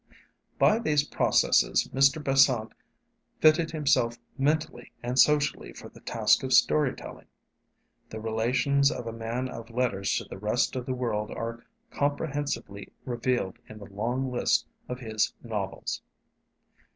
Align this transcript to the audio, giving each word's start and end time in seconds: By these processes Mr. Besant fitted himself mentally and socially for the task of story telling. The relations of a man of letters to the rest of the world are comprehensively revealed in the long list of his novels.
By 0.57 0.79
these 0.79 1.03
processes 1.07 1.87
Mr. 1.93 2.23
Besant 2.23 2.73
fitted 3.39 3.69
himself 3.69 4.17
mentally 4.35 4.91
and 5.03 5.19
socially 5.19 5.73
for 5.73 5.89
the 5.89 5.99
task 5.99 6.41
of 6.41 6.53
story 6.53 6.95
telling. 6.95 7.27
The 8.09 8.19
relations 8.19 8.91
of 8.91 9.05
a 9.05 9.13
man 9.13 9.47
of 9.47 9.69
letters 9.69 10.17
to 10.17 10.23
the 10.23 10.39
rest 10.39 10.75
of 10.75 10.87
the 10.87 10.95
world 10.95 11.29
are 11.29 11.63
comprehensively 11.91 12.91
revealed 13.05 13.59
in 13.69 13.77
the 13.77 13.93
long 13.93 14.31
list 14.31 14.65
of 14.89 14.99
his 15.01 15.35
novels. 15.43 16.01